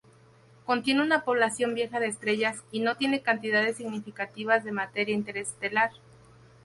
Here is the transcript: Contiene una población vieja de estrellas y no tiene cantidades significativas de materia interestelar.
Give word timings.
Contiene 0.65 1.01
una 1.03 1.23
población 1.23 1.75
vieja 1.75 1.99
de 1.99 2.07
estrellas 2.07 2.57
y 2.71 2.79
no 2.79 2.95
tiene 2.97 3.21
cantidades 3.21 3.77
significativas 3.77 4.63
de 4.63 4.71
materia 4.71 5.13
interestelar. 5.13 5.91